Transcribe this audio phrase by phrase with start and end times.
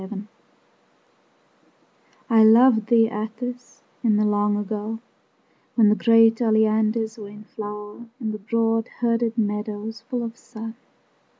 [0.01, 0.27] XXIII
[2.27, 4.97] I loved thee, Atthis, in the long ago,
[5.75, 10.73] When the great oleanders were in flower In the broad herded meadows full of sun.